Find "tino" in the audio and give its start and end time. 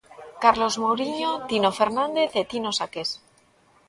1.49-1.71, 2.51-2.71